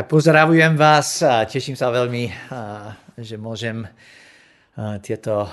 [0.00, 2.32] Tak pozdravujem vás a teším sa veľmi,
[3.20, 3.84] že môžem
[5.04, 5.44] tieto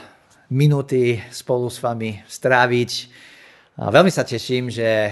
[0.56, 2.92] minúty spolu s vami stráviť.
[3.76, 5.12] Veľmi sa teším, že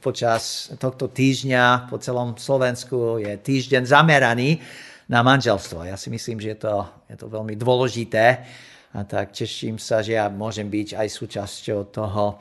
[0.00, 4.64] počas tohto týždňa po celom Slovensku je týždeň zameraný
[5.12, 5.84] na manželstvo.
[5.84, 8.40] Ja si myslím, že je to, je to veľmi dôležité.
[8.96, 12.40] A tak teším sa, že ja môžem byť aj súčasťou toho.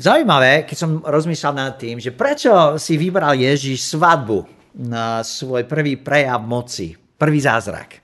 [0.00, 4.48] Zaujímavé, keď som rozmýšľal nad tým, že prečo si vybral Ježiš svadbu
[4.88, 8.00] na svoj prvý prejav moci, prvý zázrak.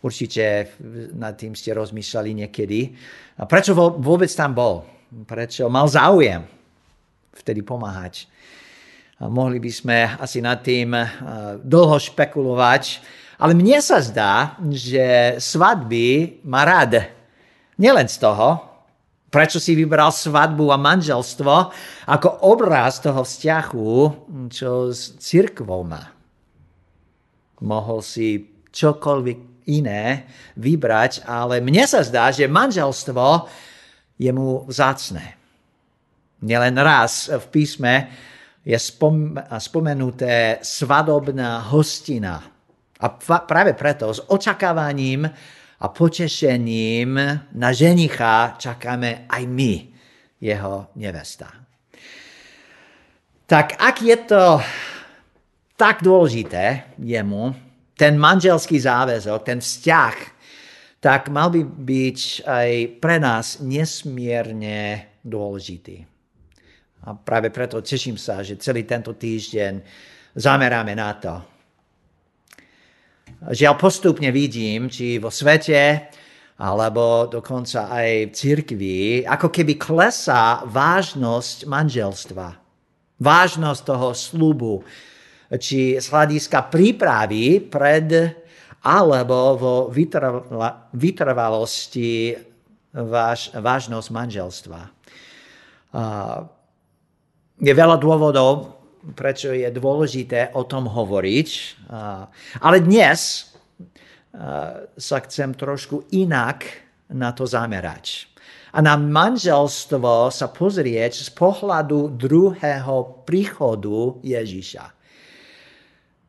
[0.00, 0.72] Určite
[1.12, 2.80] nad tým ste rozmýšľali niekedy.
[3.36, 4.88] A prečo vôbec tam bol?
[5.28, 6.40] Prečo mal záujem
[7.36, 8.24] vtedy pomáhať?
[9.20, 10.96] A mohli by sme asi nad tým
[11.60, 13.04] dlho špekulovať,
[13.36, 17.12] ale mne sa zdá, že svadby má rád.
[17.76, 18.69] Nielen z toho,
[19.30, 21.54] Prečo si vybral svadbu a manželstvo
[22.10, 23.90] ako obraz toho vzťahu,
[24.50, 26.10] čo s církvou má?
[27.62, 28.42] Mohol si
[28.74, 29.38] čokoľvek
[29.70, 30.26] iné
[30.58, 33.46] vybrať, ale mne sa zdá, že manželstvo
[34.18, 35.38] je mu vzácne.
[36.42, 38.10] Nielen raz v písme
[38.66, 42.42] je spom- spomenuté svadobná hostina.
[43.00, 43.06] A
[43.46, 45.24] práve preto s očakávaním
[45.80, 47.16] a potešením
[47.56, 49.72] na ženicha čakáme aj my,
[50.40, 51.48] jeho nevesta.
[53.48, 54.44] Tak ak je to
[55.80, 57.56] tak dôležité jemu,
[57.96, 60.16] ten manželský záväzok, ten vzťah,
[61.00, 62.68] tak mal by byť aj
[63.00, 66.04] pre nás nesmierne dôležitý.
[67.08, 69.80] A práve preto teším sa, že celý tento týždeň
[70.36, 71.34] zameráme na to,
[73.40, 76.12] Žiaľ postupne vidím, či vo svete,
[76.60, 82.46] alebo dokonca aj v cirkvi, ako keby klesá vážnosť manželstva.
[83.16, 84.84] Vážnosť toho slubu,
[85.56, 88.36] či z hľadiska prípravy pred
[88.80, 89.88] alebo vo
[90.96, 92.32] vytrvalosti
[92.96, 94.80] váž, vážnosť manželstva.
[97.60, 98.79] Je veľa dôvodov,
[99.16, 101.48] prečo je dôležité o tom hovoriť.
[102.60, 103.50] Ale dnes
[104.96, 106.64] sa chcem trošku inak
[107.10, 108.30] na to zamerať.
[108.70, 114.86] A na manželstvo sa pozrieť z pohľadu druhého príchodu Ježiša.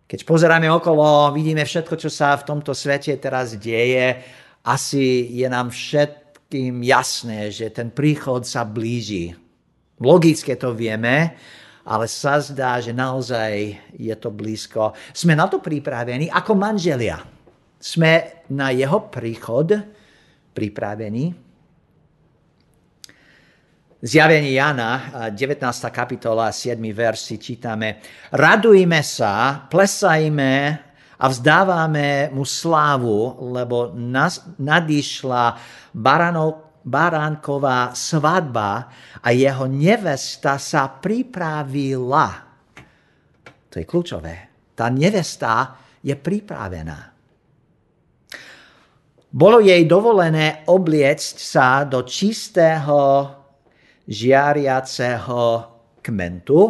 [0.09, 4.19] Keď pozeráme okolo, vidíme všetko, čo sa v tomto svete teraz deje,
[4.65, 9.37] asi je nám všetkým jasné, že ten príchod sa blíži.
[10.01, 11.37] Logické to vieme,
[11.85, 14.93] ale sa zdá, že naozaj je to blízko.
[15.13, 17.17] Sme na to pripravení ako manželia.
[17.81, 19.73] Sme na jeho príchod
[20.53, 21.33] pripravení.
[24.01, 25.61] Zjavenie Jana, 19.
[25.93, 26.77] kapitola, 7.
[26.81, 28.01] verš si čítame.
[28.33, 30.53] Radujme sa, plesajme
[31.21, 33.93] a vzdávame mu slávu, lebo
[34.57, 35.43] nadišla
[35.93, 38.89] baranov baránková svadba
[39.21, 42.27] a jeho nevesta sa pripravila.
[43.71, 44.35] To je kľúčové.
[44.75, 46.99] Tá nevesta je pripravená.
[49.31, 53.31] Bolo jej dovolené obliecť sa do čistého
[54.03, 55.43] žiariaceho
[56.03, 56.61] kmentu,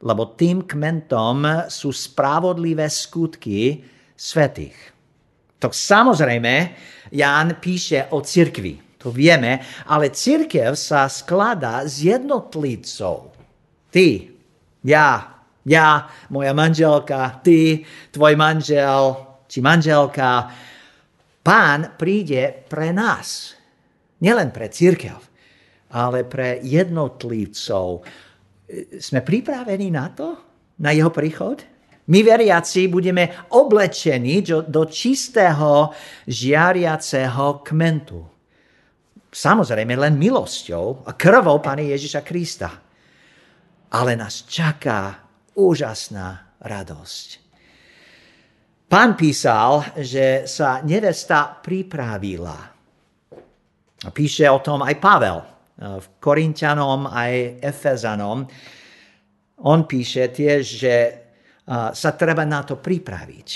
[0.00, 3.84] lebo tým kmentom sú spravodlivé skutky
[4.16, 4.78] svetých.
[5.60, 6.72] To samozrejme
[7.12, 8.89] Ján píše o cirkvi.
[9.00, 13.32] To vieme, ale církev sa skladá z jednotlivcov.
[13.88, 14.08] Ty,
[14.84, 15.88] ja, ja,
[16.28, 20.46] moja manželka, ty, tvoj manžel či manželka.
[21.42, 23.58] Pán príde pre nás.
[24.22, 25.18] Nielen pre církev,
[25.90, 28.06] ale pre jednotlivcov.
[29.00, 30.38] Sme pripravení na to?
[30.78, 31.64] Na jeho príchod?
[32.10, 35.90] My veriaci budeme oblečení do, do čistého
[36.28, 38.29] žiariaceho kmentu.
[39.30, 42.70] Samozrejme len milosťou a krvou Pána Ježiša Krista.
[43.90, 45.22] Ale nás čaká
[45.54, 47.28] úžasná radosť.
[48.90, 52.58] Pán písal, že sa nevesta pripravila.
[54.10, 55.38] Píše o tom aj Pavel
[55.78, 58.42] v Korintianom aj Efezanom.
[59.62, 60.94] On píše tiež, že
[61.70, 63.48] sa treba na to pripraviť.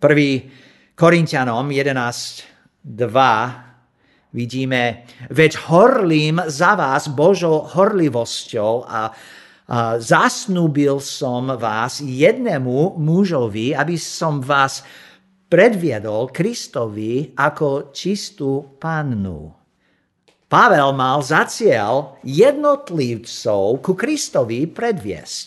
[0.00, 0.48] Prvý
[0.96, 3.63] Korintianom 11.2
[4.34, 9.02] Vidíme, veď horlím za vás Božou horlivosťou a, a
[10.02, 14.82] zasnúbil som vás jednému mužovi, aby som vás
[15.46, 19.54] predviedol Kristovi ako čistú pannu.
[20.50, 25.46] Pavel mal za cieľ jednotlivcov ku Kristovi predviesť.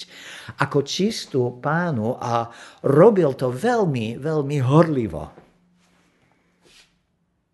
[0.63, 2.47] ako čistú pánu a
[2.87, 5.46] robil to veľmi, veľmi horlivo.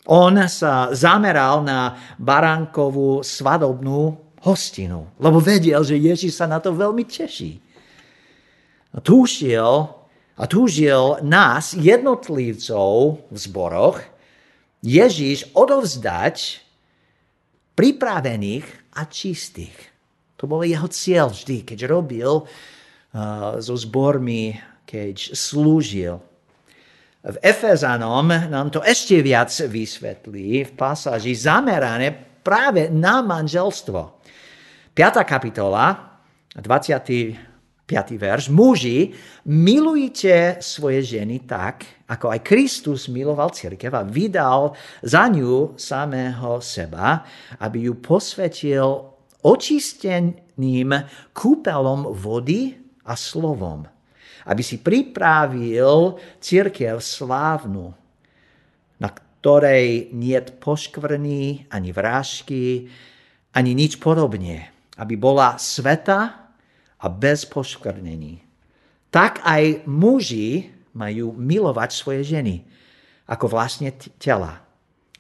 [0.03, 7.07] On sa zameral na baránkovú svadobnú hostinu, lebo vedel, že Ježiš sa na to veľmi
[7.07, 7.63] teší.
[8.99, 9.87] Túžil
[10.35, 14.03] a túžil nás, jednotlivcov v zboroch,
[14.83, 16.59] Ježiš odovzdať
[17.79, 18.67] pripravených
[18.99, 19.77] a čistých.
[20.35, 26.19] To bol jeho cieľ vždy, keď robil uh, so zbormi, keď slúžil.
[27.23, 32.11] V Efezanom nám to ešte viac vysvetlí v pasáži zamerané
[32.43, 34.19] práve na manželstvo.
[34.91, 35.23] 5.
[35.23, 36.19] kapitola,
[36.59, 37.39] 25.
[38.19, 38.51] verš.
[38.51, 39.15] Muži,
[39.47, 47.23] milujte svoje ženy tak, ako aj Kristus miloval církev a vydal za ňu samého seba,
[47.63, 48.99] aby ju posvetil
[49.47, 50.91] očisteným
[51.31, 52.75] kúpelom vody
[53.07, 53.87] a slovom,
[54.47, 57.95] aby si pripravil církev slávnu,
[58.99, 62.87] na ktorej nie poškvrný, ani vrážky,
[63.53, 66.51] ani nič podobne, aby bola sveta
[66.99, 68.39] a bez poškvrnení.
[69.13, 72.65] Tak aj muži majú milovať svoje ženy
[73.27, 74.63] ako vlastne tela.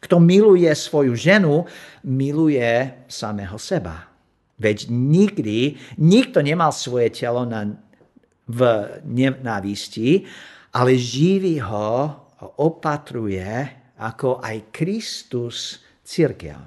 [0.03, 1.63] Kto miluje svoju ženu,
[2.03, 4.11] miluje samého seba.
[4.59, 7.79] Veď nikdy, nikto nemal svoje telo na,
[8.47, 8.59] v
[9.07, 10.25] nenávisti,
[10.73, 12.11] ale živí ho
[12.59, 13.47] opatruje
[13.99, 16.59] ako aj Kristus církev.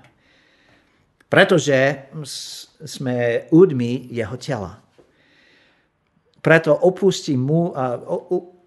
[1.27, 2.09] Pretože
[2.87, 4.79] sme údmi jeho tela.
[6.39, 7.75] Preto opustí mu,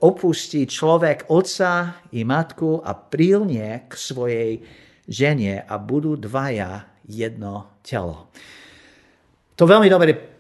[0.04, 4.52] opustí človek otca i matku a prílnie k svojej
[5.08, 8.28] žene a budú dvaja jedno telo.
[9.56, 10.39] To veľmi dobre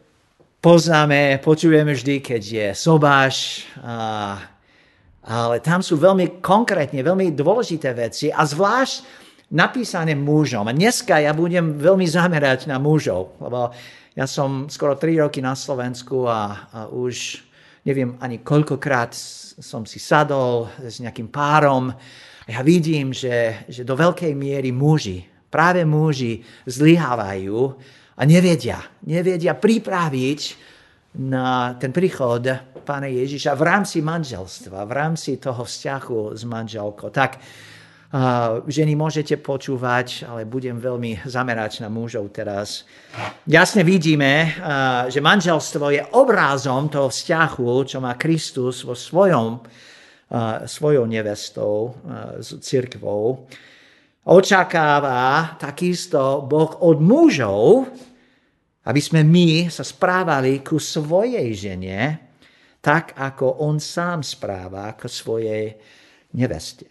[0.60, 4.38] poznáme, počujeme vždy, keď je sobáš, a,
[5.24, 8.96] ale tam sú veľmi konkrétne, veľmi dôležité veci a zvlášť
[9.56, 10.68] napísané mužom.
[10.68, 13.74] A dneska ja budem veľmi zamerať na mužov, lebo
[14.14, 17.44] ja som skoro 3 roky na Slovensku a, a už
[17.88, 19.16] neviem ani koľkokrát
[19.60, 21.92] som si sadol s nejakým párom
[22.50, 25.22] ja vidím, že, že do veľkej miery muži,
[25.54, 27.78] práve muži zlyhávajú
[28.20, 30.42] a nevedia, nevedia pripraviť
[31.24, 32.44] na ten príchod
[32.84, 37.14] Pána Ježiša v rámci manželstva, v rámci toho vzťahu s manželkou.
[37.14, 37.38] Tak
[38.66, 42.90] ženy môžete počúvať, ale budem veľmi zamerať na mužov teraz.
[43.46, 44.58] Jasne vidíme,
[45.06, 49.62] že manželstvo je obrázom toho vzťahu, čo má Kristus vo svojom,
[50.66, 51.94] svojou nevestou,
[52.42, 53.46] s církvou.
[54.26, 57.94] Očakáva takisto Boh od mužov,
[58.90, 62.18] aby sme my sa správali ku svojej žene,
[62.82, 65.66] tak ako on sám správa k svojej
[66.34, 66.90] neveste.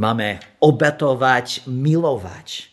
[0.00, 2.72] Máme obetovať, milovať.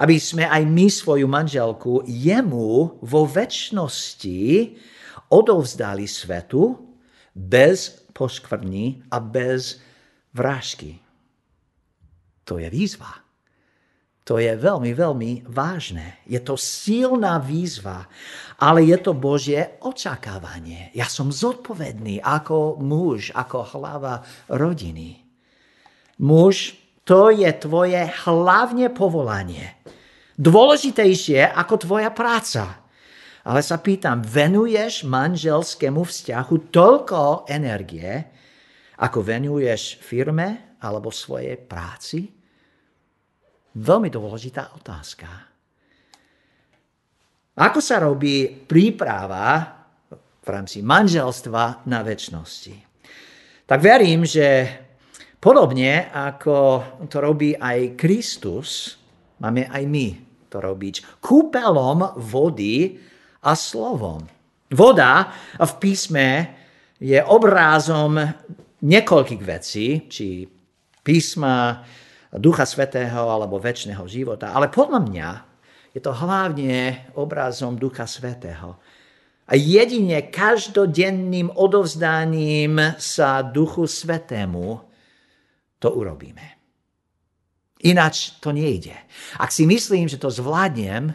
[0.00, 4.40] Aby sme aj my svoju manželku jemu vo väčšnosti
[5.30, 6.74] odovzdali svetu
[7.36, 9.78] bez poškvrní a bez
[10.34, 10.98] vrážky.
[12.48, 13.23] To je výzva.
[14.24, 16.24] To je veľmi, veľmi vážne.
[16.24, 18.08] Je to silná výzva,
[18.56, 20.88] ale je to Božie očakávanie.
[20.96, 25.20] Ja som zodpovedný ako muž, ako hlava rodiny.
[26.24, 26.72] Muž,
[27.04, 29.76] to je tvoje hlavne povolanie.
[30.40, 32.80] Dôležitejšie ako tvoja práca.
[33.44, 38.24] Ale sa pýtam, venuješ manželskému vzťahu toľko energie,
[39.04, 42.43] ako venuješ firme alebo svojej práci?
[43.74, 45.26] Veľmi dôležitá otázka.
[47.54, 49.62] Ako sa robí príprava
[50.42, 52.74] v rámci manželstva na väčšnosti?
[53.64, 54.84] Tak verím, že
[55.44, 56.56] Podobne ako
[57.04, 58.96] to robí aj Kristus,
[59.44, 60.06] máme aj my
[60.48, 61.20] to robiť.
[61.20, 62.96] Kúpelom vody
[63.44, 64.24] a slovom.
[64.72, 65.28] Voda
[65.60, 66.28] v písme
[66.96, 68.16] je obrázom
[68.88, 70.48] niekoľkých vecí, či
[71.04, 71.84] písma
[72.34, 74.50] Ducha Svetého alebo väčšného života.
[74.50, 75.28] Ale podľa mňa
[75.94, 78.78] je to hlavne obrazom Ducha Svetého.
[79.44, 84.80] A jedine každodenným odovzdaním sa Duchu Svetému
[85.78, 86.56] to urobíme.
[87.84, 88.96] Ináč to nejde.
[89.36, 91.12] Ak si myslím, že to zvládnem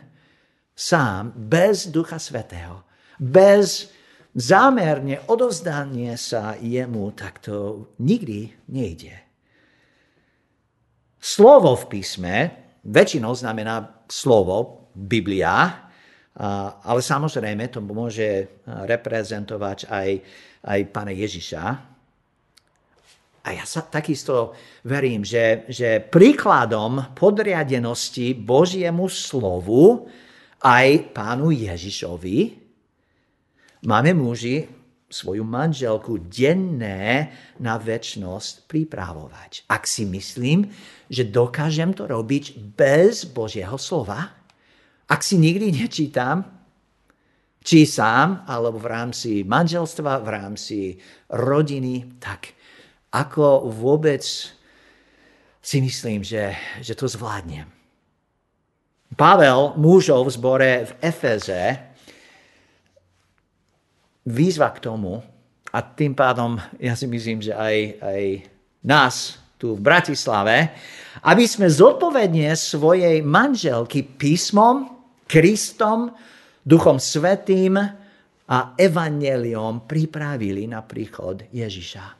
[0.78, 2.86] sám, bez Ducha Svetého,
[3.18, 3.90] bez
[4.38, 9.29] zámerne odovzdanie sa jemu, tak to nikdy nejde.
[11.20, 12.36] Slovo v písme
[12.88, 15.88] väčšinou znamená slovo, Biblia,
[16.84, 20.10] ale samozrejme to môže reprezentovať aj,
[20.64, 21.64] aj pána Ježiša.
[23.40, 24.56] A ja sa takisto
[24.88, 30.08] verím, že, že príkladom podriadenosti Božiemu slovu
[30.60, 32.60] aj pánu Ježišovi
[33.88, 34.79] máme muži
[35.10, 39.66] svoju manželku denné na väčnosť pripravovať.
[39.66, 40.70] Ak si myslím,
[41.10, 44.30] že dokážem to robiť bez Božieho slova,
[45.10, 46.46] ak si nikdy nečítam,
[47.60, 50.80] či sám, alebo v rámci manželstva, v rámci
[51.34, 52.54] rodiny, tak
[53.10, 54.24] ako vôbec
[55.60, 57.68] si myslím, že, že to zvládnem.
[59.18, 61.89] Pavel mužov v zbore v Efeze
[64.30, 65.20] výzva k tomu,
[65.70, 68.24] a tým pádom ja si myslím, že aj, aj
[68.82, 70.74] nás tu v Bratislave,
[71.22, 74.88] aby sme zodpovedne svojej manželky písmom
[75.30, 76.10] Kristom,
[76.66, 77.78] Duchom Svetým
[78.50, 82.18] a Evangeliom pripravili na príchod Ježiša.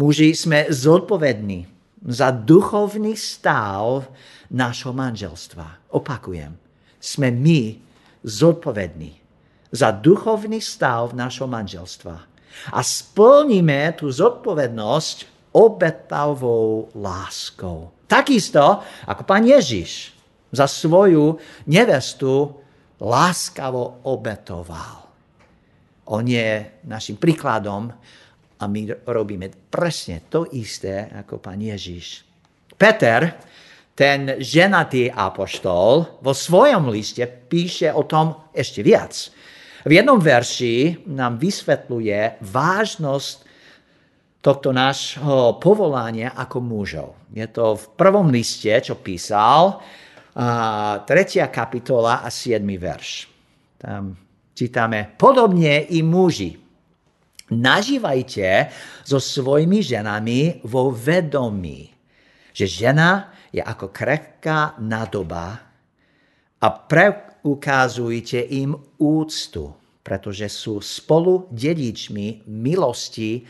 [0.00, 1.68] Muži sme zodpovední
[2.08, 4.10] za duchovný stav
[4.50, 5.92] nášho manželstva.
[5.94, 6.56] Opakujem,
[6.98, 7.78] sme my
[8.24, 9.19] zodpovední
[9.70, 12.16] za duchovný stav našho manželstva.
[12.74, 15.16] A splníme tú zodpovednosť
[15.54, 17.94] obetavou láskou.
[18.10, 20.14] Takisto ako pán Ježiš
[20.50, 21.38] za svoju
[21.70, 22.50] nevestu
[23.00, 25.06] láskavo obetoval.
[26.10, 27.86] On je našim príkladom
[28.60, 32.26] a my robíme presne to isté ako pán Ježiš.
[32.74, 33.46] Peter,
[33.94, 39.12] ten ženatý apoštol, vo svojom liste píše o tom ešte viac.
[39.80, 43.36] V jednom verši nám vysvetľuje vážnosť
[44.44, 47.08] tohto nášho povolania ako mužov.
[47.32, 49.80] Je to v prvom liste, čo písal,
[50.36, 51.04] 3.
[51.48, 52.60] kapitola a 7.
[52.64, 53.28] verš.
[53.80, 54.16] Tam
[54.52, 56.60] čítame, podobne i muži,
[57.48, 58.68] nažívajte
[59.00, 61.88] so svojimi ženami vo vedomí,
[62.52, 65.56] že žena je ako krehká nadoba
[66.60, 66.68] a
[67.40, 69.72] preukazujte im úctu,
[70.04, 73.40] pretože sú spolu dedičmi milosti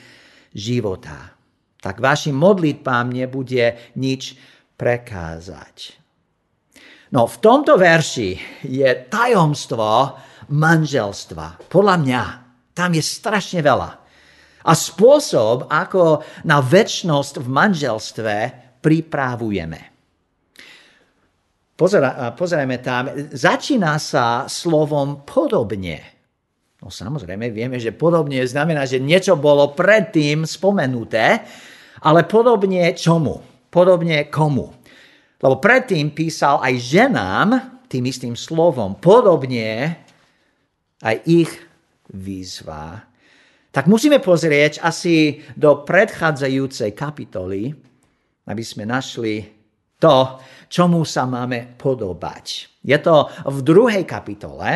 [0.55, 1.35] života.
[1.81, 4.39] Tak vašim modlitbám nebude nič
[4.79, 5.99] prekázať.
[7.11, 10.15] No v tomto verši je tajomstvo
[10.55, 11.67] manželstva.
[11.67, 12.23] Podľa mňa
[12.71, 13.91] tam je strašne veľa.
[14.61, 18.35] A spôsob, ako na väčšnosť v manželstve
[18.79, 19.90] pripravujeme.
[21.81, 26.05] Pozera, pozerajme tam, začína sa slovom podobne.
[26.85, 31.41] No samozrejme, vieme, že podobne znamená, že niečo bolo predtým spomenuté,
[32.05, 33.41] ale podobne čomu?
[33.73, 34.77] Podobne komu?
[35.41, 37.49] Lebo predtým písal aj ženám
[37.89, 39.01] tým istým slovom.
[39.01, 40.05] Podobne
[41.01, 41.49] aj ich
[42.13, 43.09] výzva.
[43.73, 47.73] Tak musíme pozrieť asi do predchádzajúcej kapitoly,
[48.45, 49.60] aby sme našli
[50.01, 52.81] to, čomu sa máme podobať.
[52.81, 54.69] Je to v druhej kapitole,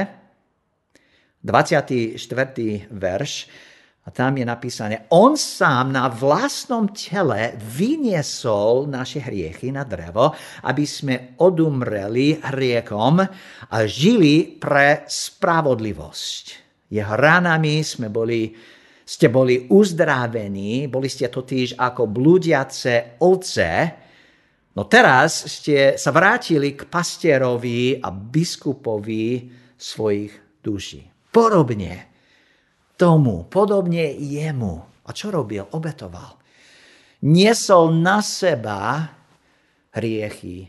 [1.41, 2.21] 24.
[2.93, 3.33] verš,
[4.05, 10.29] a tam je napísané, on sám na vlastnom tele vyniesol naše hriechy na drevo,
[10.69, 13.25] aby sme odumreli hriekom
[13.73, 16.45] a žili pre spravodlivosť.
[16.93, 18.53] Jeho ranami sme boli,
[19.09, 24.04] ste boli uzdravení, boli ste totiž ako blúdiace ovce,
[24.75, 31.03] no teraz ste sa vrátili k pastierovi a biskupovi svojich duší.
[31.35, 32.15] Porobne
[32.95, 34.75] tomu, podobne jemu.
[35.05, 35.67] A čo robil?
[35.75, 36.39] Obetoval.
[37.25, 39.09] Niesol na seba
[39.95, 40.69] hriechy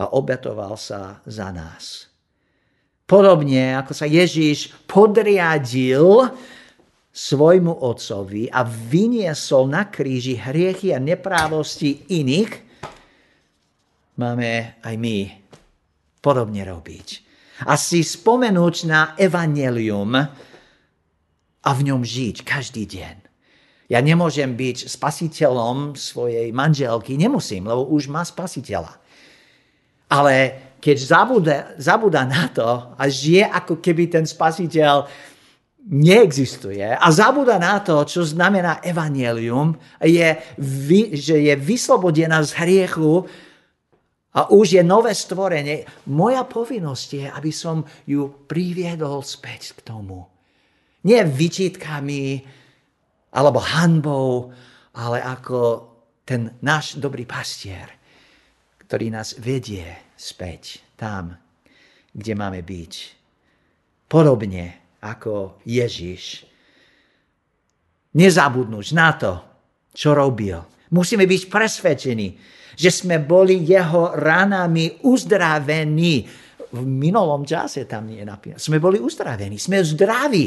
[0.00, 2.08] a obetoval sa za nás.
[3.04, 6.30] Podobne ako sa Ježíš podriadil
[7.10, 12.52] svojmu otcovi a vyniesol na kríži hriechy a neprávosti iných,
[14.18, 15.18] máme aj my
[16.22, 17.08] podobne robiť.
[17.66, 20.16] A si spomenúť na evanelium,
[21.60, 23.16] a v ňom žiť každý deň.
[23.90, 28.96] Ja nemôžem byť spasiteľom svojej manželky, nemusím, lebo už má spasiteľa.
[30.06, 30.34] Ale
[30.78, 35.04] keď zabúda, zabúda na to a žije ako keby ten spasiteľ
[35.88, 40.36] neexistuje a zabúda na to, čo znamená evanelium, je,
[41.16, 43.24] že je vyslobodená z hriechu
[44.36, 45.88] a už je nové stvorenie.
[46.12, 50.30] Moja povinnosť je, aby som ju priviedol späť k tomu
[51.04, 52.44] nie vyčítkami
[53.32, 54.52] alebo hanbou,
[54.98, 55.58] ale ako
[56.26, 57.88] ten náš dobrý pastier,
[58.84, 59.86] ktorý nás vedie
[60.18, 61.38] späť tam,
[62.10, 62.94] kde máme byť.
[64.10, 66.44] Podobne ako Ježiš.
[68.16, 69.32] Nezabudnúť na to,
[69.94, 70.60] čo robil.
[70.90, 72.28] Musíme byť presvedčení,
[72.74, 76.26] že sme boli jeho ranami uzdravení.
[76.70, 78.58] V minulom čase tam je napísané.
[78.58, 80.46] Sme boli uzdravení, sme zdraví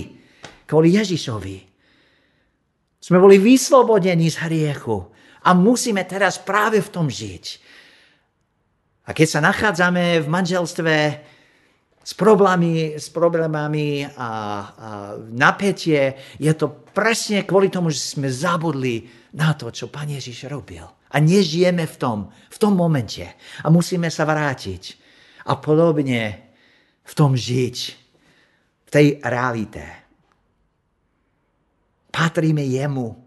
[0.68, 1.58] kvôli Ježišovi.
[3.04, 5.04] Sme boli vyslobodení z hriechu
[5.44, 7.46] a musíme teraz práve v tom žiť.
[9.04, 10.96] A keď sa nachádzame v manželstve
[12.04, 14.30] s problémami, s problémami a, a
[15.32, 19.08] napätie, je to presne kvôli tomu, že sme zabudli
[19.40, 20.84] na to, čo Pán Ježiš robil.
[20.84, 23.24] A nežijeme v tom, v tom momente.
[23.64, 25.00] A musíme sa vrátiť.
[25.48, 26.52] A podobne
[27.08, 27.78] v tom žiť.
[28.84, 29.88] V tej realite.
[32.12, 33.23] Patríme jemu.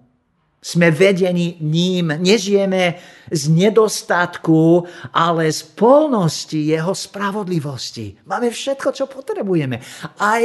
[0.66, 2.98] Sme vedení ním, nežijeme
[3.30, 4.82] z nedostatku,
[5.14, 8.18] ale z polnosti jeho spravodlivosti.
[8.26, 9.78] Máme všetko, čo potrebujeme.
[10.18, 10.42] Aj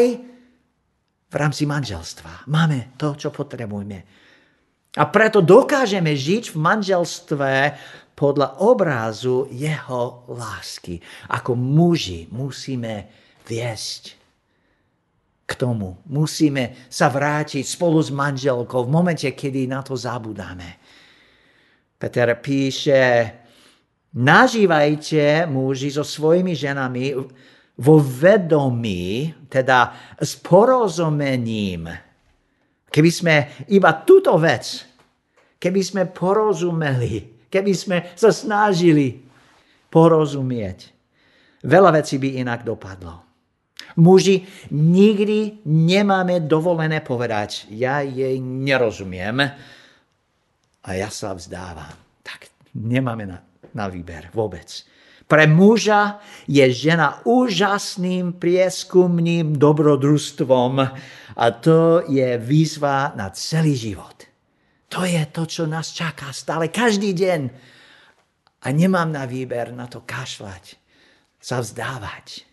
[1.26, 2.46] v rámci manželstva.
[2.54, 4.06] Máme to, čo potrebujeme.
[4.94, 7.52] A preto dokážeme žiť v manželstve
[8.14, 11.02] podľa obrazu jeho lásky.
[11.34, 13.10] Ako muži musíme
[13.50, 14.21] viesť
[15.52, 16.00] k tomu.
[16.08, 20.80] Musíme sa vrátiť spolu s manželkou v momente, kedy na to zabudáme.
[22.00, 23.04] Peter píše,
[24.16, 27.14] nažívajte muži so svojimi ženami
[27.78, 31.92] vo vedomí, teda s porozumením.
[32.92, 33.36] Keby sme
[33.72, 34.88] iba túto vec,
[35.60, 39.20] keby sme porozumeli, keby sme sa snažili
[39.88, 40.80] porozumieť,
[41.64, 43.31] veľa vecí by inak dopadlo.
[44.00, 49.44] Muži, nikdy nemáme dovolené povedať, ja jej nerozumiem
[50.82, 51.92] a ja sa vzdávam.
[52.24, 53.44] Tak nemáme na,
[53.76, 54.88] na výber vôbec.
[55.32, 60.74] Pre muža je žena úžasným prieskumným dobrodružstvom
[61.40, 64.28] a to je výzva na celý život.
[64.92, 67.42] To je to, čo nás čaká stále, každý deň.
[68.62, 70.76] A nemám na výber na to kašľať,
[71.40, 72.51] sa vzdávať.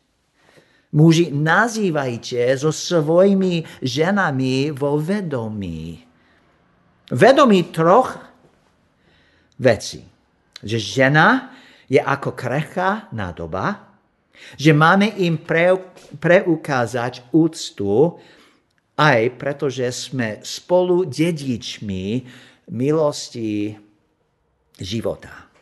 [0.89, 6.01] Muži, nazývajte so svojimi ženami vo vedomí.
[7.13, 8.17] Vedomí troch
[9.61, 10.01] vecí.
[10.65, 11.53] Že žena
[11.93, 13.89] je ako krechá nádoba,
[14.57, 15.77] že máme im pre,
[16.17, 18.17] preukázať úctu,
[18.97, 22.25] aj pretože sme spolu dedičmi
[22.73, 23.77] milosti
[24.81, 25.53] života.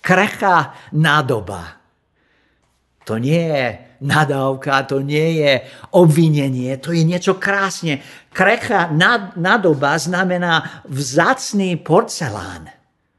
[0.00, 1.81] Krechá nádoba.
[3.06, 3.64] To nie je
[4.02, 5.52] nadávka, to nie je
[5.94, 8.02] obvinenie, to je niečo krásne.
[8.30, 12.70] Krecha nad, nadoba znamená vzácný porcelán.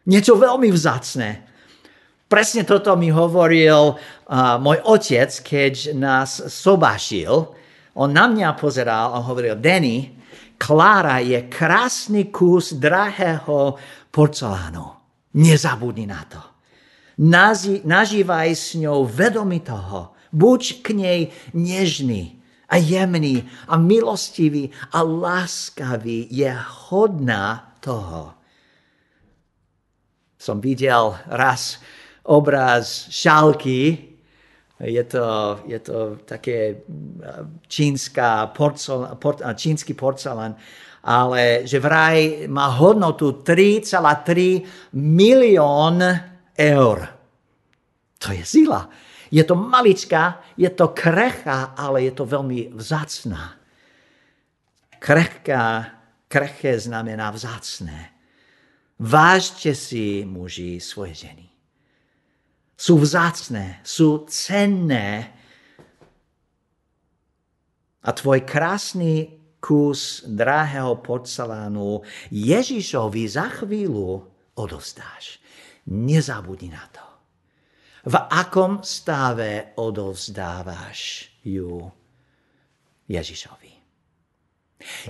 [0.08, 1.48] Niečo veľmi vzácne.
[2.28, 7.32] Presne toto mi hovoril uh, môj otec, keď nás sobášil.
[7.96, 10.24] On na mňa pozeral a hovoril, Denny,
[10.58, 13.76] Klára je krásny kus drahého
[14.08, 14.86] porcelánu.
[15.36, 16.53] Nezabudni na to.
[17.84, 21.22] Nažívaj s ňou vedomi toho, Buď k nej
[21.54, 26.26] nežný a jemný a milostivý a láskavý.
[26.34, 26.50] Je
[26.90, 28.34] hodná toho.
[30.42, 31.78] Som videl raz
[32.26, 34.10] obraz šálky,
[34.82, 36.82] je to, je to také
[37.70, 40.58] čínska porcel, por, čínsky porcelán,
[41.06, 44.66] ale že vraj má hodnotu 3,3
[44.98, 46.02] milión
[46.58, 47.08] eur.
[48.20, 48.90] To je sila.
[49.34, 53.58] Je to maličká, je to krechá, ale je to veľmi vzácná.
[55.02, 55.90] Krechká,
[56.30, 58.14] kreché znamená vzácné.
[59.02, 61.50] Vážte si, muži, svoje ženy.
[62.78, 65.34] Sú vzácné, sú cenné.
[68.06, 74.28] A tvoj krásny kus drahého porcelánu Ježišovi za chvíľu
[74.60, 75.43] odovzdáš.
[75.92, 77.06] Nezabudni na to.
[78.04, 81.88] V akom stave odovzdávaš ju
[83.08, 83.72] Ježišovi?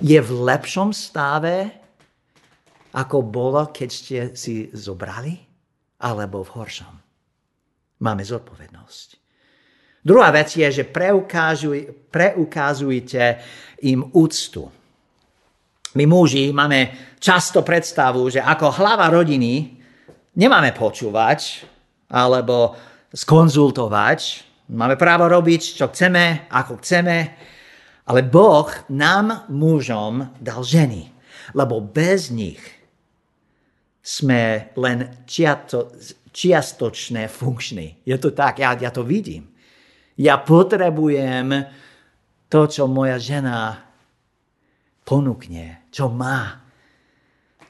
[0.06, 1.82] Je v lepšom stave,
[2.94, 5.34] ako bolo, keď ste si zobrali?
[6.06, 6.96] Alebo v horšom?
[8.06, 9.08] Máme zodpovednosť.
[10.04, 13.40] Druhá vec je, že preukážuj, preukazujte
[13.88, 14.68] im úctu.
[15.96, 19.83] My muži máme často predstavu, že ako hlava rodiny
[20.38, 21.66] nemáme počúvať,
[22.10, 22.78] alebo
[23.14, 24.20] skonzultovať.
[24.74, 27.18] Máme právo robiť, čo chceme, ako chceme,
[28.10, 31.08] ale Boh nám, mužom, dal ženy,
[31.56, 32.60] lebo bez nich
[34.04, 35.94] sme len čiasto,
[36.34, 38.04] čiastočne funkční.
[38.04, 39.54] Je to tak, ja, ja to vidím.
[40.20, 41.64] Ja potrebujem
[42.52, 43.80] to, čo moja žena
[45.08, 46.63] ponúkne, čo má.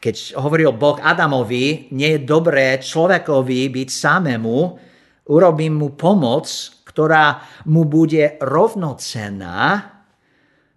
[0.04, 4.58] Keď hovoril Boh Adamovi, nie je dobré človekovi byť samému,
[5.32, 6.44] urobím mu pomoc,
[6.84, 7.40] ktorá
[7.72, 9.80] mu bude rovnocenná.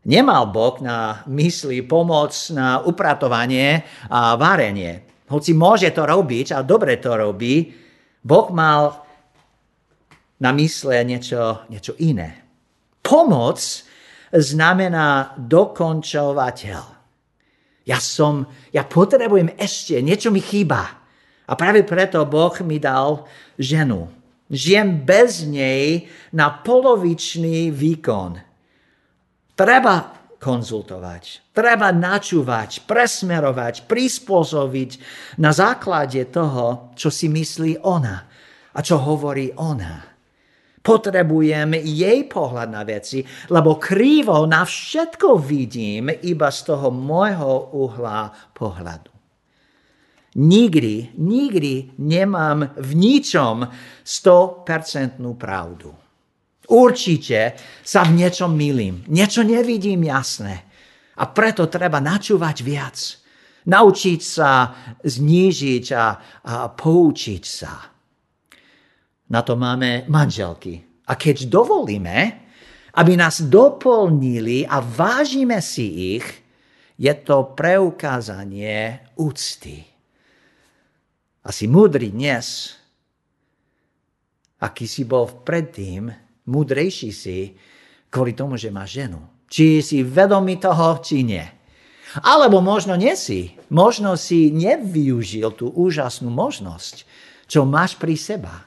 [0.06, 5.26] Nemal Boh na mysli pomoc na upratovanie a varenie.
[5.26, 7.74] Hoci môže to robiť a dobre to robí,
[8.22, 8.94] Boh mal
[10.38, 12.46] na mysle niečo, niečo iné.
[13.02, 13.58] Pomoc
[14.30, 16.95] znamená dokončovateľ.
[17.86, 21.06] Ja som, ja potrebujem ešte, niečo mi chýba.
[21.46, 24.10] A práve preto Boh mi dal ženu.
[24.50, 28.42] Žijem bez nej na polovičný výkon.
[29.54, 34.90] Treba konzultovať, treba načúvať, presmerovať, prispôsobiť
[35.40, 38.26] na základe toho, čo si myslí ona
[38.74, 40.15] a čo hovorí ona.
[40.86, 48.30] Potrebujem jej pohľad na veci, lebo krivo na všetko vidím iba z toho môjho uhla
[48.54, 49.10] pohľadu.
[50.36, 53.66] Nikdy, nikdy nemám v ničom
[54.06, 55.90] 100% pravdu.
[56.70, 60.70] Určite sa v niečom milím, niečo nevidím jasné.
[61.18, 62.98] A preto treba načúvať viac.
[63.66, 64.70] Naučiť sa
[65.02, 66.06] znížiť a,
[66.46, 67.95] a poučiť sa.
[69.26, 70.86] Na to máme manželky.
[71.06, 72.46] A keď dovolíme,
[72.96, 76.26] aby nás doplnili a vážime si ich,
[76.96, 79.84] je to preukázanie úcty.
[81.46, 82.74] Asi múdry dnes,
[84.58, 86.10] aký si bol predtým,
[86.48, 87.54] múdrejší si
[88.08, 89.20] kvôli tomu, že má ženu.
[89.46, 91.44] Či si vedomý toho, či nie.
[92.24, 93.54] Alebo možno nie si.
[93.70, 97.04] Možno si nevyužil tú úžasnú možnosť,
[97.46, 98.66] čo máš pri seba.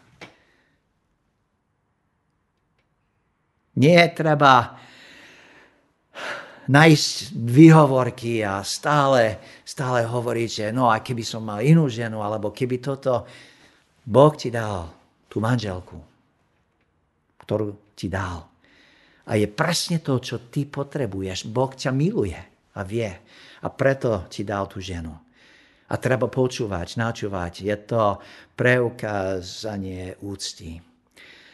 [3.79, 4.75] Nie treba
[6.69, 12.53] nájsť výhovorky a stále, stále hovoriť, že no a keby som mal inú ženu, alebo
[12.53, 13.25] keby toto,
[14.05, 14.85] Boh ti dal
[15.25, 15.97] tú manželku,
[17.41, 18.45] ktorú ti dal.
[19.29, 21.49] A je presne to, čo ty potrebuješ.
[21.49, 22.37] Boh ťa miluje
[22.73, 23.09] a vie.
[23.61, 25.13] A preto ti dal tú ženu.
[25.89, 27.53] A treba počúvať, načúvať.
[27.65, 28.17] Je to
[28.57, 30.88] preukázanie úcty.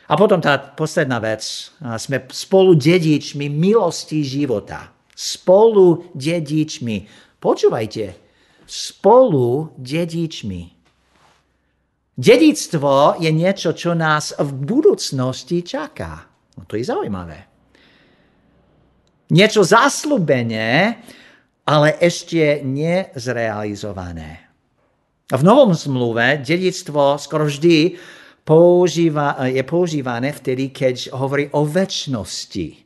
[0.05, 1.73] A potom tá posledná vec.
[1.81, 4.93] Sme spolu dedičmi milosti života.
[5.15, 6.97] Spolu dedičmi.
[7.41, 8.05] Počúvajte.
[8.65, 10.61] Spolu dedičmi.
[12.15, 16.23] Dedictvo je niečo, čo nás v budúcnosti čaká.
[16.55, 17.39] No to je zaujímavé.
[19.35, 21.01] Niečo zaslúbené,
[21.65, 24.47] ale ešte nezrealizované.
[25.33, 27.97] V novom zmluve dedictvo skoro vždy
[28.45, 32.86] používa, je používané vtedy, keď hovorí o väčšnosti.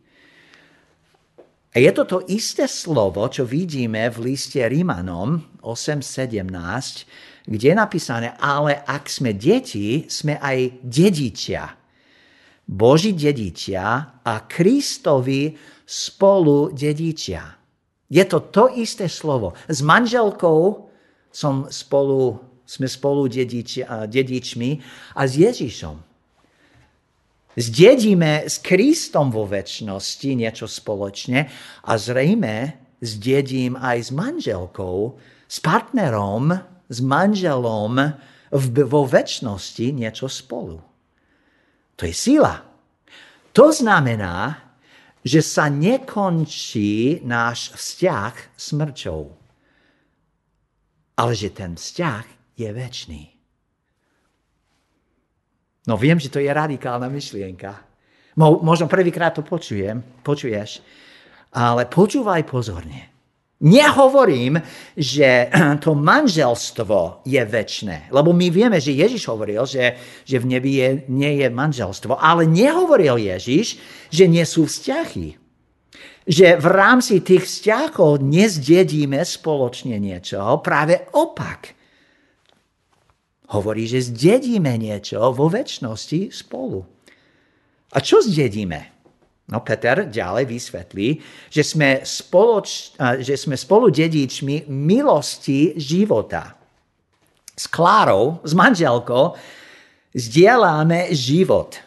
[1.70, 8.34] A je to to isté slovo, čo vidíme v liste Rímanom 8.17, kde je napísané,
[8.42, 11.70] ale ak sme deti, sme aj dedičia.
[12.66, 15.54] Boží dedičia a Kristovi
[15.86, 17.46] spolu dedičia.
[18.10, 19.54] Je to to isté slovo.
[19.70, 20.90] S manželkou
[21.30, 24.72] som spolu sme spolu dedič, dedičmi
[25.18, 25.98] a s Ježišom.
[27.58, 31.50] Zdedíme s Kristom vo väčšnosti niečo spoločne
[31.82, 35.18] a zrejme zdedím aj s manželkou,
[35.50, 36.54] s partnerom,
[36.86, 37.94] s manželom
[38.86, 40.78] vo väčšnosti niečo spolu.
[41.98, 42.64] To je sila.
[43.52, 44.56] To znamená,
[45.26, 49.22] že sa nekončí náš vzťah smrťou,
[51.20, 53.40] ale že ten vzťah je väčší.
[55.88, 57.72] No viem, že to je radikálna myšlienka.
[58.38, 60.84] Možno prvýkrát to počujem, počuješ,
[61.56, 63.10] ale počúvaj pozorne.
[63.60, 64.56] Nehovorím,
[64.96, 65.52] že
[65.84, 70.90] to manželstvo je väčšie, lebo my vieme, že Ježiš hovoril, že, že v nebi je,
[71.12, 75.36] nie je manželstvo, ale nehovoril Ježiš, že nie sú vzťahy.
[76.30, 81.79] Že v rámci tých vzťahov nezdedíme spoločne niečo, práve opak
[83.56, 86.86] hovorí, že zdedíme niečo vo väčšnosti spolu.
[87.90, 89.00] A čo zdedíme?
[89.50, 91.08] No Peter ďalej vysvetlí,
[91.50, 92.94] že sme, spoloč,
[93.26, 96.54] že sme spolu dedičmi milosti života.
[97.58, 99.34] S Klárou, s manželkou,
[100.14, 101.82] zdieľame život.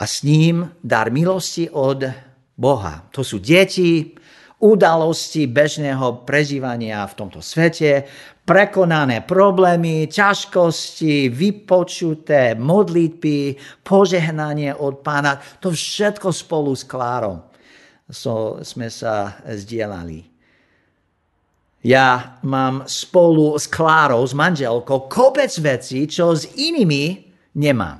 [0.00, 2.08] A s ním dar milosti od
[2.56, 3.04] Boha.
[3.12, 4.16] To sú deti,
[4.62, 8.06] udalosti bežného prežívania v tomto svete,
[8.42, 15.38] prekonané problémy, ťažkosti, vypočuté modlitby, požehnanie od pána.
[15.62, 17.52] To všetko spolu s Klárom
[18.12, 20.28] so, sme sa zdieľali.
[21.82, 27.26] Ja mám spolu s Klárou, s manželkou, kopec vecí, čo s inými
[27.58, 27.98] nemám.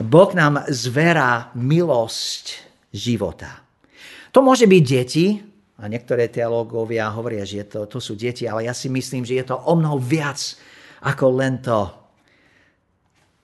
[0.00, 2.44] Boh nám zverá milosť
[2.90, 3.62] života.
[4.34, 5.38] To môže byť deti,
[5.80, 9.48] a niektoré teológovia hovoria, že to, to sú deti, ale ja si myslím, že je
[9.48, 10.38] to o mnoho viac
[11.00, 11.88] ako len to.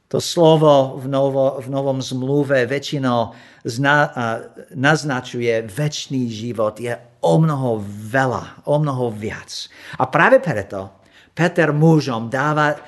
[0.07, 3.35] To slovo v, novo, v novom zmluve väčšinou
[3.67, 3.97] zna,
[4.79, 6.79] naznačuje väčší život.
[6.79, 6.95] Je
[7.27, 9.51] o mnoho veľa, o mnoho viac.
[9.99, 11.03] A práve preto
[11.35, 12.79] Peter mužom dáva,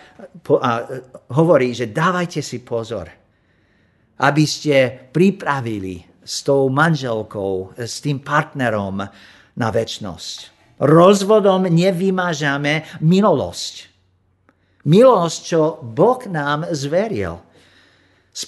[0.47, 0.87] po, a,
[1.35, 3.11] hovorí, že dávajte si pozor,
[4.23, 9.03] aby ste pripravili s tou manželkou, s tým partnerom
[9.59, 10.55] na väčnosť.
[10.79, 13.91] Rozvodom nevymážame minulosť.
[14.87, 17.43] Milosť, čo Boh nám zveril.
[18.31, 18.47] Z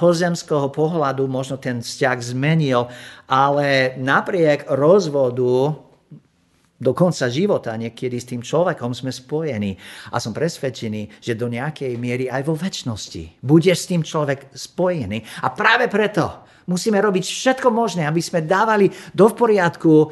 [0.00, 2.88] pozemského pohľadu možno ten vzťah zmenil,
[3.28, 5.76] ale napriek rozvodu
[6.80, 9.76] do konca života niekedy s tým človekom sme spojení.
[10.08, 15.20] A som presvedčený, že do nejakej miery aj vo väčšnosti budeš s tým človek spojený.
[15.44, 20.06] A práve preto musíme robiť všetko možné, aby sme dávali do poriadku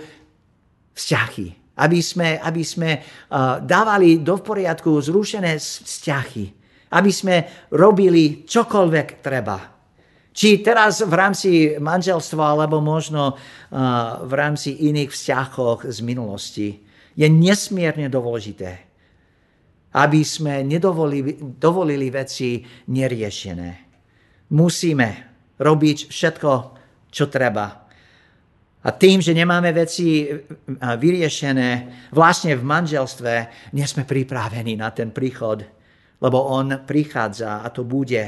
[0.90, 1.78] vzťahy.
[1.78, 6.44] Aby sme, aby sme uh, dávali do poriadku zrušené vzťahy.
[6.90, 7.36] Aby sme
[7.70, 9.78] robili čokoľvek treba.
[10.34, 13.38] Či teraz v rámci manželstva, alebo možno uh,
[14.26, 16.68] v rámci iných vzťahov z minulosti,
[17.14, 18.70] je nesmierne dôležité,
[19.98, 23.70] aby sme nedovolili dovolili veci neriešené.
[24.54, 25.27] Musíme
[25.58, 26.50] robiť všetko,
[27.10, 27.88] čo treba
[28.78, 30.26] a tým, že nemáme veci e,
[30.78, 31.70] vyriešené
[32.14, 33.32] vlastne v manželstve,
[33.74, 35.66] nie sme pripravení na ten príchod,
[36.22, 38.22] lebo on prichádza a to bude,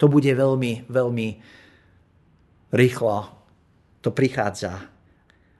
[0.00, 1.28] to bude veľmi, veľmi
[2.72, 3.16] rýchlo.
[4.04, 4.72] To prichádza.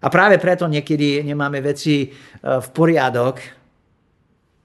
[0.04, 2.08] A práve preto niekedy nemáme veci e,
[2.40, 3.63] v poriadok,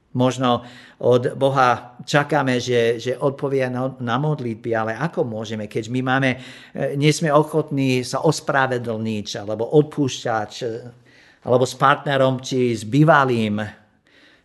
[0.09, 0.65] Možno
[0.97, 6.29] od Boha čakáme, že, že odpovie na, na modlitby, ale ako môžeme, keď my máme,
[6.73, 10.67] e, nie sme ochotní sa ospravedlniť, alebo odpúšťať, e,
[11.45, 13.61] alebo s partnerom, či s bývalým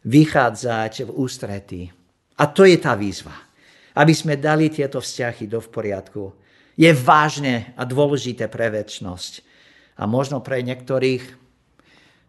[0.04, 1.82] vychádzať v ústretí.
[2.36, 3.32] A to je tá výzva.
[3.96, 6.22] Aby sme dali tieto vzťahy do v poriadku.
[6.76, 9.32] Je vážne a dôležité pre väčšnosť.
[9.96, 11.43] A možno pre niektorých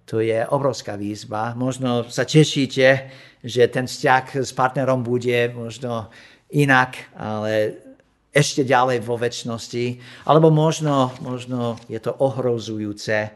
[0.06, 1.58] to je obrovská výzva.
[1.58, 3.10] Možno sa tešíte,
[3.42, 6.14] že ten vzťah s partnerom bude možno
[6.54, 7.82] inak, ale
[8.30, 9.86] ešte ďalej vo väčšnosti.
[10.30, 13.34] Alebo možno, možno je to ohrozujúce,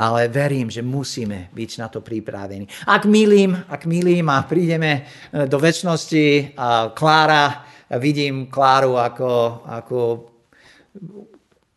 [0.00, 2.64] ale verím, že musíme byť na to pripravení.
[2.88, 7.66] Ak milím, ak milím a prídeme e, do väčšnosti a Klára,
[7.98, 9.98] vidím Kláru ako, ako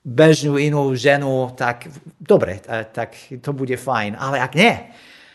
[0.04, 1.88] bežnú inú ženu, tak
[2.20, 2.60] dobre,
[2.92, 4.20] tak to bude fajn.
[4.20, 4.76] Ale ak nie,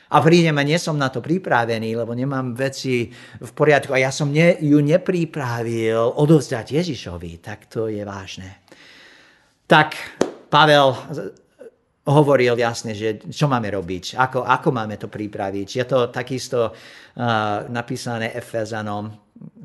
[0.08, 4.12] a prídem a nie som na to pripravený, lebo nemám veci v poriadku a ja
[4.12, 8.64] som ne, ju nepripravil odovzdať Ježišovi, tak to je vážne.
[9.68, 9.96] Tak
[10.48, 10.96] Pavel
[12.08, 15.68] hovoril jasne, že čo máme robiť, ako, ako máme to pripraviť.
[15.76, 19.12] Je to takisto uh, napísané Efezanom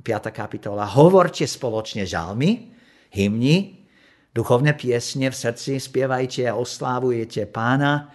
[0.03, 0.27] 5.
[0.35, 0.83] kapitola.
[0.91, 2.67] Hovorte spoločne žalmy,
[3.15, 3.82] hymny,
[4.33, 8.09] Duchovné piesne v srdci spievajte a oslávujete pána.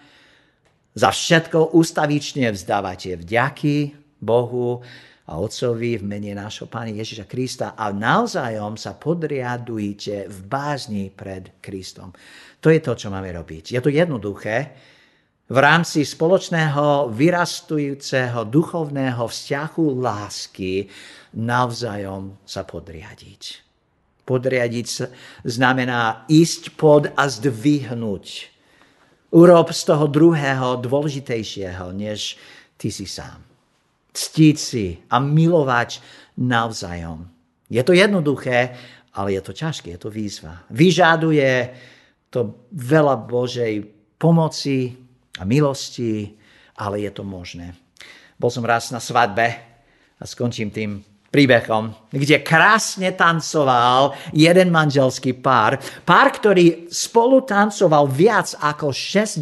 [0.91, 4.83] Za všetko ustavične vzdávate vďaky Bohu
[5.31, 11.63] a Otcovi v mene nášho Pána Ježiša Krista a navzájom sa podriadujte v bázni pred
[11.63, 12.11] Kristom.
[12.59, 13.77] To je to, čo máme robiť.
[13.77, 14.75] Je to jednoduché.
[15.47, 20.91] V rámci spoločného vyrastujúceho duchovného vzťahu lásky
[21.39, 23.68] navzájom sa podriadiť.
[24.29, 25.09] Podriadiť
[25.41, 28.53] znamená ísť pod a zdvihnúť.
[29.33, 32.37] Urob z toho druhého dôležitejšieho, než
[32.77, 33.41] ty si sám.
[34.13, 36.01] Ctiť si a milovať
[36.37, 37.25] navzájom.
[37.69, 38.77] Je to jednoduché,
[39.17, 40.65] ale je to ťažké, je to výzva.
[40.69, 41.73] Vyžaduje
[42.29, 43.81] to veľa Božej
[44.21, 44.93] pomoci
[45.37, 46.37] a milosti,
[46.77, 47.73] ale je to možné.
[48.37, 49.47] Bol som raz na svadbe
[50.19, 55.77] a skončím tým príbehom, kde krásne tancoval jeden manželský pár.
[56.03, 59.41] Pár, ktorý spolu tancoval viac ako 60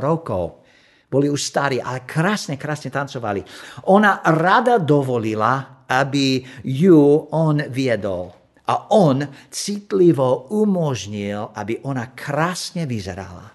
[0.00, 0.64] rokov.
[1.08, 3.44] Boli už starí, ale krásne, krásne tancovali.
[3.92, 8.32] Ona rada dovolila, aby ju on viedol.
[8.64, 9.20] A on
[9.52, 13.52] citlivo umožnil, aby ona krásne vyzerala.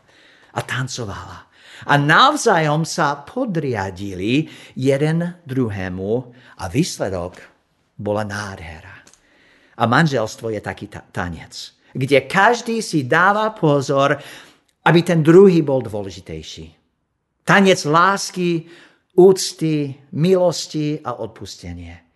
[0.58, 1.40] a tancovala.
[1.86, 6.12] A navzájom sa podriadili jeden druhému
[6.58, 7.57] a výsledok
[7.98, 9.02] bola nádhera.
[9.78, 11.54] A manželstvo je taký tanec,
[11.94, 14.18] kde každý si dáva pozor,
[14.86, 16.66] aby ten druhý bol dôležitejší.
[17.46, 18.66] Tanec lásky,
[19.18, 22.08] úcty, milosti a odpustenie.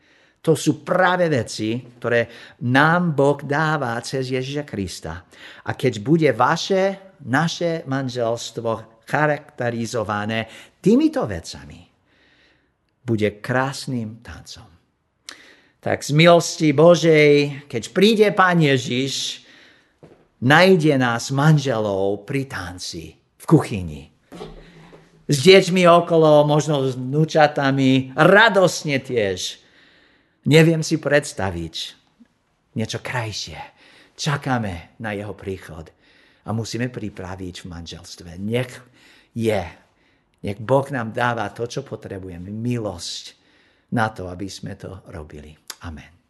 [0.42, 2.26] To sú práve veci, ktoré
[2.66, 5.22] nám Boh dáva cez Ježiša Krista.
[5.70, 10.50] A keď bude vaše, naše manželstvo charakterizované
[10.82, 11.86] týmito vecami,
[13.06, 14.81] bude krásnym tancom.
[15.82, 19.42] Tak z milosti Božej, keď príde Pán Ježiš,
[20.46, 24.14] nájde nás manželov pri tanci v kuchyni.
[25.26, 29.62] S deťmi okolo, možno s nučatami, radosne tiež
[30.42, 31.76] Neviem si predstaviť
[32.74, 33.62] niečo krajšie.
[34.18, 35.86] Čakáme na jeho príchod
[36.42, 38.42] a musíme pripraviť v manželstve.
[38.42, 38.74] Nech
[39.38, 39.62] je,
[40.42, 43.38] nech Boh nám dáva to, čo potrebujeme, milosť
[43.94, 45.54] na to, aby sme to robili.
[45.82, 46.21] 아멘.